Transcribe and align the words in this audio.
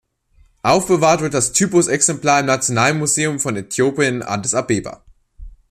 Aufbewahrt 0.63 1.21
wird 1.21 1.35
das 1.35 1.51
Typusexemplar 1.51 2.39
im 2.39 2.47
Nationalmuseum 2.47 3.39
von 3.39 3.55
Äthiopien 3.55 4.15
in 4.15 4.23
Addis 4.23 4.55
Abeba. 4.55 5.03